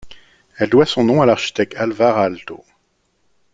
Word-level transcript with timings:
Elle 0.57 0.71
doit 0.71 0.87
son 0.87 1.03
nom 1.03 1.21
à 1.21 1.27
l'architecte 1.27 1.75
Alvar 1.75 2.17
Aalto. 2.17 2.65